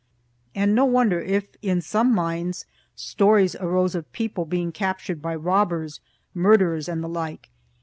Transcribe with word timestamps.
And 0.55 0.73
no 0.73 0.83
wonder 0.85 1.19
if 1.19 1.47
in 1.61 1.79
some 1.79 2.11
minds 2.11 2.65
stories 2.95 3.55
arose 3.57 3.93
of 3.93 4.11
people 4.13 4.45
being 4.45 4.71
captured 4.71 5.21
by 5.21 5.35
robbers, 5.35 5.99
murderers, 6.33 6.89
and 6.89 7.03
the 7.03 7.07
like. 7.07 7.51